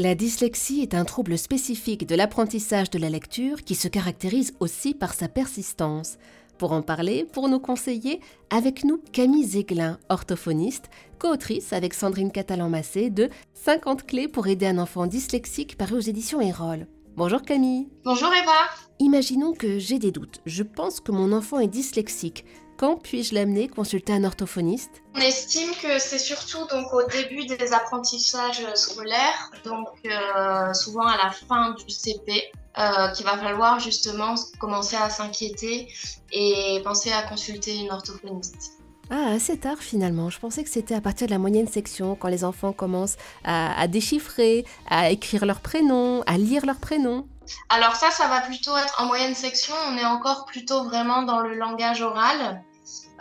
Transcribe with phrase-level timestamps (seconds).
[0.00, 4.94] La dyslexie est un trouble spécifique de l'apprentissage de la lecture qui se caractérise aussi
[4.94, 6.18] par sa persistance.
[6.56, 10.88] Pour en parler, pour nous conseiller, avec nous Camille Zéglin, orthophoniste,
[11.18, 16.40] co-autrice avec Sandrine Catalan-Massé de 50 clés pour aider un enfant dyslexique paru aux éditions
[16.40, 16.86] Erol.
[17.16, 17.88] Bonjour Camille.
[18.04, 18.70] Bonjour Eva.
[19.00, 20.40] Imaginons que j'ai des doutes.
[20.46, 22.44] Je pense que mon enfant est dyslexique.
[22.78, 25.02] Quand puis-je l'amener consulter un orthophoniste?
[25.16, 31.16] On estime que c'est surtout donc au début des apprentissages scolaires, donc euh, souvent à
[31.16, 35.92] la fin du CP, euh, qu'il va falloir justement commencer à s'inquiéter
[36.30, 38.74] et penser à consulter une orthophoniste.
[39.10, 40.30] Ah, assez tard finalement.
[40.30, 43.76] Je pensais que c'était à partir de la moyenne section, quand les enfants commencent à,
[43.76, 47.26] à déchiffrer, à écrire leur prénom, à lire leur prénom.
[47.70, 49.74] Alors ça, ça va plutôt être en moyenne section.
[49.88, 52.62] On est encore plutôt vraiment dans le langage oral.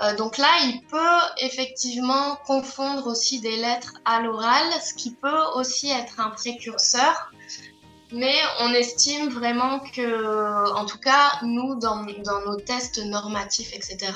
[0.01, 5.43] Euh, donc là, il peut effectivement confondre aussi des lettres à l'oral, ce qui peut
[5.55, 7.31] aussi être un précurseur.
[8.11, 14.13] Mais on estime vraiment que, en tout cas, nous, dans, nos tests normatifs, etc.,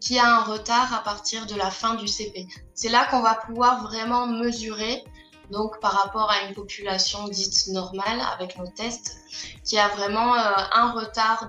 [0.00, 2.48] qu'il y a un retard à partir de la fin du CP.
[2.74, 5.04] C'est là qu'on va pouvoir vraiment mesurer,
[5.50, 9.18] donc par rapport à une population dite normale avec nos tests,
[9.64, 11.48] qu'il y a vraiment euh, un retard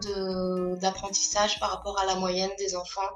[0.82, 3.10] d'apprentissage par rapport à la moyenne des enfants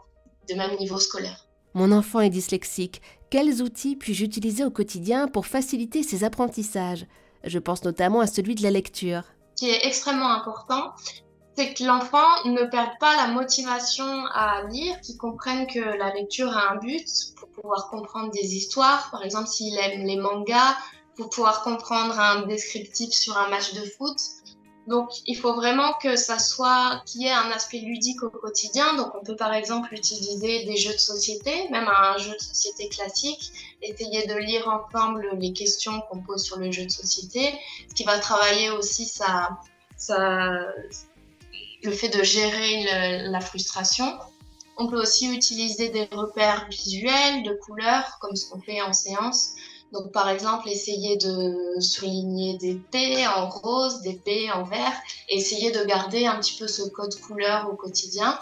[0.49, 1.47] de même niveau scolaire.
[1.73, 3.01] Mon enfant est dyslexique.
[3.29, 7.05] Quels outils puis-je utiliser au quotidien pour faciliter ses apprentissages?
[7.43, 9.23] Je pense notamment à celui de la lecture.
[9.55, 10.93] Ce qui est extrêmement important,
[11.55, 16.55] c'est que l'enfant ne perde pas la motivation à lire, qu'il comprenne que la lecture
[16.55, 17.07] a un but
[17.38, 19.09] pour pouvoir comprendre des histoires.
[19.11, 20.75] Par exemple, s'il aime les mangas,
[21.16, 24.17] pour pouvoir comprendre un descriptif sur un match de foot.
[24.88, 28.94] Donc, il faut vraiment que ça soit, qu'il y ait un aspect ludique au quotidien.
[28.95, 32.88] Donc, on peut par exemple utiliser des jeux de société, même un jeu de société
[32.89, 37.53] classique, essayer de lire ensemble les questions qu'on pose sur le jeu de société,
[37.89, 39.11] ce qui va travailler aussi
[41.83, 44.19] le fait de gérer la frustration.
[44.78, 49.53] On peut aussi utiliser des repères visuels, de couleurs, comme ce qu'on fait en séance,
[49.91, 54.94] donc, par exemple, essayer de souligner des P en rose, des P en vert,
[55.29, 58.38] et essayer de garder un petit peu ce code couleur au quotidien.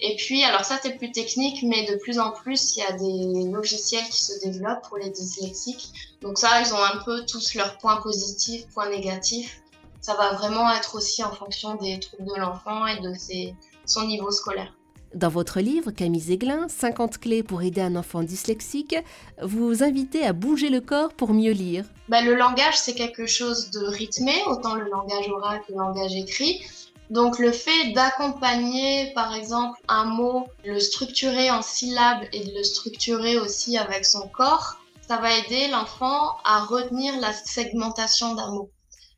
[0.00, 2.92] Et puis, alors ça, c'est plus technique, mais de plus en plus, il y a
[2.92, 5.92] des logiciels qui se développent pour les dyslexiques.
[6.22, 9.62] Donc ça, ils ont un peu tous leurs points positifs, points négatifs.
[10.00, 14.06] Ça va vraiment être aussi en fonction des troubles de l'enfant et de ses, son
[14.06, 14.74] niveau scolaire.
[15.14, 18.94] Dans votre livre, Camille Zéglin, 50 clés pour aider un enfant dyslexique,
[19.42, 21.84] vous vous invitez à bouger le corps pour mieux lire.
[22.08, 26.14] Bah, le langage, c'est quelque chose de rythmé, autant le langage oral que le langage
[26.14, 26.62] écrit.
[27.10, 33.36] Donc le fait d'accompagner par exemple un mot, le structurer en syllabes et le structurer
[33.36, 34.76] aussi avec son corps,
[35.08, 38.70] ça va aider l'enfant à retenir la segmentation d'un mot.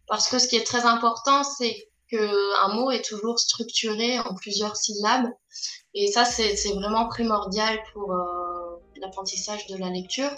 [0.08, 4.76] Parce que ce qui est très important, c'est qu'un mot est toujours structuré en plusieurs
[4.76, 5.28] syllabes.
[5.94, 10.30] Et ça, c'est vraiment primordial pour euh, l'apprentissage de la lecture.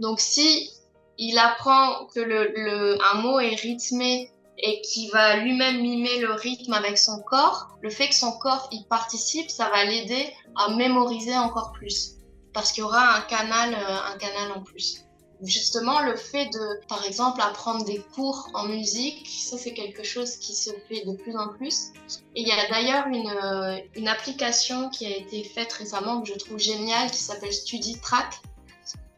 [0.00, 0.70] Donc, si
[1.18, 6.32] il apprend que le, le, un mot est rythmé et qui va lui-même mimer le
[6.32, 10.74] rythme avec son corps, le fait que son corps y participe, ça va l'aider à
[10.74, 12.16] mémoriser encore plus.
[12.52, 15.05] Parce qu'il y aura un canal, euh, un canal en plus
[15.42, 20.36] justement le fait de, par exemple, apprendre des cours en musique, ça c'est quelque chose
[20.36, 21.92] qui se fait de plus en plus.
[22.34, 26.28] Et il y a d'ailleurs une, euh, une application qui a été faite récemment que
[26.28, 28.40] je trouve géniale qui s'appelle StudyTrack,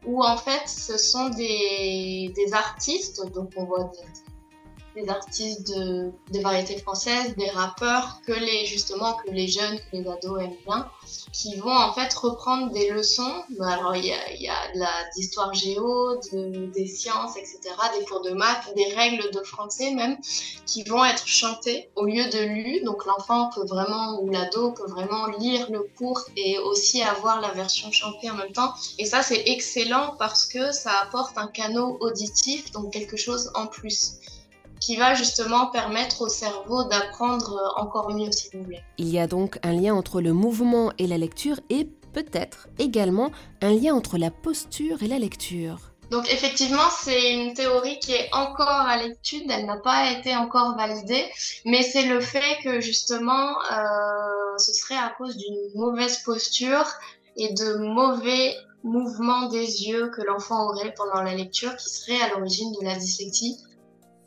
[0.05, 4.28] où en fait ce sont des, des artistes, donc on voit des,
[4.99, 9.97] des artistes de, de variétés françaises, des rappeurs que les justement que les jeunes, que
[9.97, 10.89] les ados aiment bien,
[11.31, 13.43] qui vont en fait reprendre des leçons.
[13.61, 17.59] Alors il y a, de l'histoire géo, de, des sciences, etc.,
[17.97, 20.17] des cours de maths, des règles de français même,
[20.65, 22.81] qui vont être chantées au lieu de lus.
[22.83, 27.51] Donc l'enfant peut vraiment ou l'ado peut vraiment lire le cours et aussi avoir la
[27.51, 28.73] version chantée en même temps.
[28.97, 33.67] Et ça c'est excellent parce que ça apporte un canot auditif, donc quelque chose en
[33.67, 34.19] plus
[34.79, 38.81] qui va justement permettre au cerveau d'apprendre encore mieux, si vous voulez.
[38.97, 43.31] Il y a donc un lien entre le mouvement et la lecture et peut-être également
[43.61, 45.89] un lien entre la posture et la lecture.
[46.11, 50.75] Donc effectivement, c'est une théorie qui est encore à l'étude, elle n'a pas été encore
[50.75, 51.25] validée,
[51.65, 56.85] mais c'est le fait que justement, euh, ce serait à cause d'une mauvaise posture
[57.37, 62.29] et de mauvais mouvements des yeux que l'enfant aurait pendant la lecture qui serait à
[62.29, 63.57] l'origine de la dyslexie.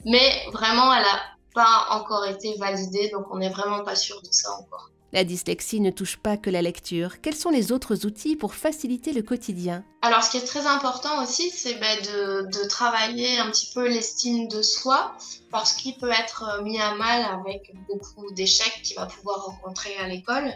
[0.04, 1.20] Mais vraiment, elle n'a
[1.54, 4.90] pas encore été validée, donc on n'est vraiment pas sûr de ça encore.
[5.12, 7.20] La dyslexie ne touche pas que la lecture.
[7.20, 9.84] Quels sont les autres outils pour faciliter le quotidien?
[10.00, 14.48] Alors, ce qui est très important aussi, c'est ben, de, travailler un petit peu l'estime
[14.48, 15.12] de soi,
[15.50, 19.94] parce qu'il peut être euh, mis à mal avec beaucoup d'échecs qu'il va pouvoir rencontrer
[19.98, 20.50] à l'école.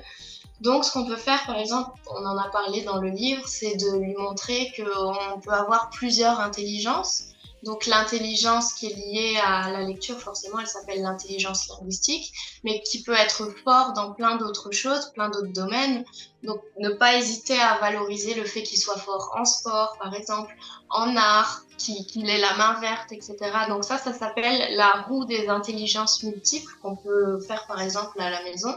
[0.63, 3.77] Donc, ce qu'on peut faire, par exemple, on en a parlé dans le livre, c'est
[3.77, 7.25] de lui montrer qu'on peut avoir plusieurs intelligences
[7.63, 12.33] donc l'intelligence qui est liée à la lecture, forcément, elle s'appelle l'intelligence linguistique,
[12.65, 16.05] mais qui peut être fort dans plein d'autres choses, plein d'autres domaines.
[16.43, 20.55] Donc ne pas hésiter à valoriser le fait qu'il soit fort en sport, par exemple,
[20.91, 23.37] en art, qu'il ait la main verte, etc.
[23.69, 28.31] Donc ça, ça s'appelle la roue des intelligences multiples qu'on peut faire par exemple à
[28.31, 28.75] la maison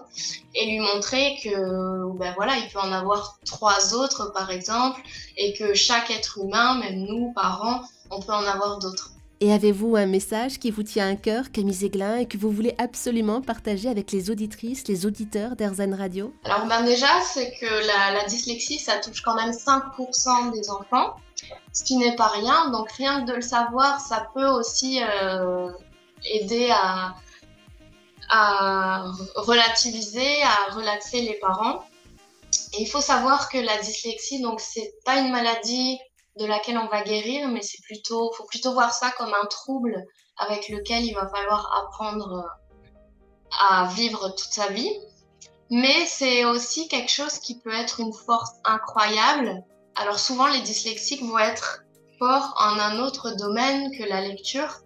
[0.53, 5.01] et lui montrer que ben voilà, il peut en avoir trois autres par exemple
[5.37, 9.11] et que chaque être humain, même nous, parents, on peut en avoir d'autres.
[9.41, 12.75] Et avez-vous un message qui vous tient à cœur, Camille Zeglin, et que vous voulez
[12.77, 16.33] absolument partager avec les auditrices, les auditeurs d'Erzan Radio?
[16.43, 21.15] Alors ben déjà, c'est que la, dyslexie, ça touche quand même 5% des enfants,
[21.71, 22.69] ce qui n'est pas rien.
[22.71, 25.71] Donc rien que de le savoir, ça peut aussi euh,
[26.25, 27.15] aider à,
[28.29, 31.85] à relativiser, à relaxer les parents.
[32.73, 35.97] Et il faut savoir que la dyslexie, donc c'est pas une maladie
[36.37, 40.05] de laquelle on va guérir, mais c'est plutôt, faut plutôt voir ça comme un trouble
[40.37, 42.89] avec lequel il va falloir apprendre euh,
[43.59, 44.91] à vivre toute sa vie.
[45.69, 49.63] Mais c'est aussi quelque chose qui peut être une force incroyable.
[49.95, 51.83] Alors souvent, les dyslexiques vont être
[52.17, 54.81] forts en un autre domaine que la lecture.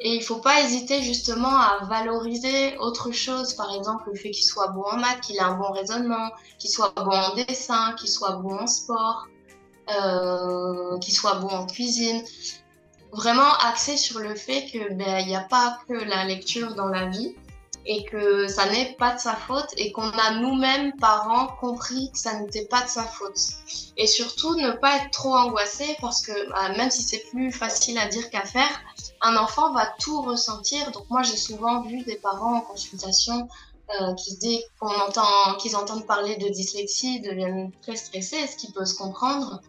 [0.00, 4.44] Et il faut pas hésiter justement à valoriser autre chose, par exemple le fait qu'il
[4.44, 6.30] soit bon en maths, qu'il ait un bon raisonnement,
[6.60, 9.26] qu'il soit bon en dessin, qu'il soit bon en sport,
[9.90, 12.22] euh, qui soit bon en cuisine.
[13.12, 17.06] Vraiment axé sur le fait que ben n'y a pas que la lecture dans la
[17.06, 17.34] vie
[17.86, 22.18] et que ça n'est pas de sa faute et qu'on a nous-mêmes parents compris que
[22.18, 23.38] ça n'était pas de sa faute.
[23.96, 27.98] Et surtout ne pas être trop angoissé parce que bah, même si c'est plus facile
[27.98, 28.68] à dire qu'à faire,
[29.22, 30.90] un enfant va tout ressentir.
[30.90, 33.48] Donc moi j'ai souvent vu des parents en consultation
[34.00, 38.70] euh, qui dès qu'on entend, qu'ils entendent parler de dyslexie, deviennent très stressés, ce qui
[38.72, 39.60] peut se comprendre.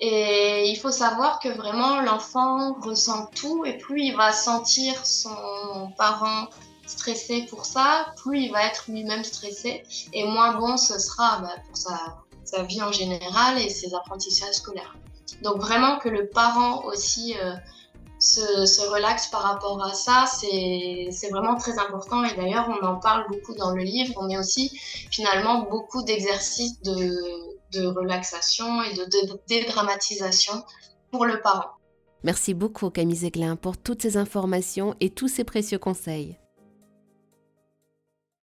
[0.00, 5.90] Et il faut savoir que vraiment l'enfant ressent tout et plus il va sentir son
[5.96, 6.48] parent
[6.86, 9.82] stressé pour ça, plus il va être lui-même stressé
[10.12, 14.54] et moins bon ce sera bah, pour sa, sa, vie en général et ses apprentissages
[14.54, 14.96] scolaires.
[15.42, 17.54] Donc vraiment que le parent aussi euh,
[18.26, 22.24] se, relaxe par rapport à ça, c'est vraiment très important.
[22.24, 24.14] Et d'ailleurs, on en parle beaucoup dans le livre.
[24.16, 24.70] On met aussi
[25.10, 30.64] finalement beaucoup d'exercices de, relaxation et de, de dédramatisation
[31.10, 31.72] pour le parent.
[32.24, 36.38] Merci beaucoup Camille Zeglin pour toutes ces informations et tous ces précieux conseils.